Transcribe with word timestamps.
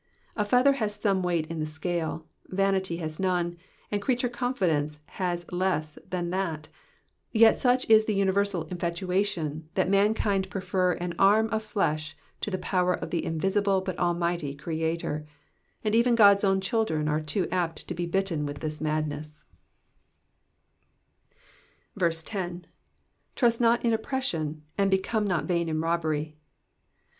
A 0.35 0.43
feather 0.43 0.71
has 0.73 0.95
some 0.95 1.21
weight 1.21 1.45
in 1.45 1.59
the 1.59 1.67
scale, 1.67 2.25
vanity 2.47 2.97
has 2.97 3.19
none, 3.19 3.55
and 3.91 4.01
creature 4.01 4.29
confidence 4.29 4.97
has 5.05 5.45
less 5.51 5.99
than 6.09 6.31
that: 6.31 6.69
yet 7.31 7.59
such 7.59 7.87
is 7.87 8.05
the 8.05 8.15
universal 8.15 8.63
infatuation, 8.69 9.69
that 9.75 9.87
mankind 9.91 10.49
prefer 10.49 10.93
an 10.93 11.13
arm 11.19 11.49
of 11.51 11.61
flesh 11.61 12.17
to 12.41 12.49
the 12.49 12.57
power 12.57 12.95
of 12.95 13.11
the 13.11 13.23
invisible 13.23 13.79
but 13.79 13.95
almighty 13.99 14.55
Creator; 14.55 15.23
and 15.83 15.93
even 15.93 16.15
God's 16.15 16.43
own 16.43 16.61
children 16.61 17.07
are 17.07 17.21
too 17.21 17.47
apt 17.51 17.87
to 17.87 17.93
be 17.93 18.07
bitten 18.07 18.43
with 18.43 18.61
this 18.61 18.81
madness. 18.81 19.43
10. 21.99 22.65
2Vw«i 23.35 23.57
not 23.63 23.85
in 23.85 23.93
of^pression, 23.95 24.61
and 24.79 24.89
become 24.89 25.27
not 25.27 25.45
vain 25.45 25.69
in 25.69 25.79
robbery.'' 25.79 26.35